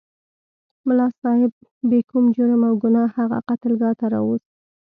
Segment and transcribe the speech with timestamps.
[0.87, 1.51] ملا صاحب
[1.89, 4.49] بې کوم جرم او ګناه هغه قتلګاه ته راوست.